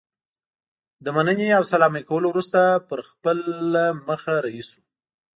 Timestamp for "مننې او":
1.17-1.63